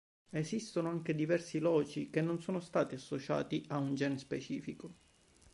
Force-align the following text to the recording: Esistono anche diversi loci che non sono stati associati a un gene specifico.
Esistono 0.31 0.89
anche 0.89 1.13
diversi 1.13 1.59
loci 1.59 2.09
che 2.09 2.21
non 2.23 2.41
sono 2.41 2.59
stati 2.59 2.95
associati 2.95 3.63
a 3.67 3.77
un 3.77 3.93
gene 3.93 4.17
specifico. 4.17 4.95